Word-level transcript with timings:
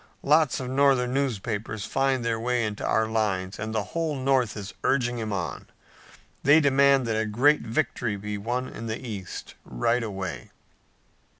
Lots 0.23 0.59
of 0.59 0.67
Northern 0.67 1.13
newspapers 1.13 1.85
find 1.85 2.25
their 2.25 2.39
way 2.39 2.65
into 2.65 2.83
our 2.83 3.05
lines, 3.07 3.59
and 3.59 3.71
the 3.71 3.83
whole 3.93 4.15
North 4.15 4.57
is 4.57 4.73
urging 4.83 5.19
him 5.19 5.31
on. 5.31 5.67
They 6.41 6.59
demand 6.59 7.05
that 7.05 7.21
a 7.21 7.27
great 7.27 7.61
victory 7.61 8.15
be 8.15 8.35
won 8.39 8.67
in 8.67 8.87
the 8.87 8.97
east 8.97 9.53
right 9.63 10.01
away." 10.01 10.49